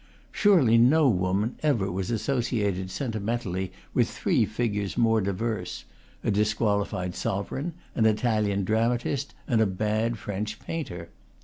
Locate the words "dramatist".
8.63-9.35